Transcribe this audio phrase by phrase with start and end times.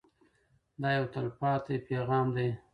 [0.81, 2.49] دا یو تلپاتې پیغام دی.